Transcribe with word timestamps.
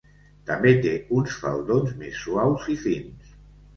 També 0.51 0.69
té 0.85 0.93
uns 1.19 1.37
faldons 1.43 1.93
més 2.03 2.17
suaus 2.25 2.67
i 2.77 2.79
fins. 2.89 3.37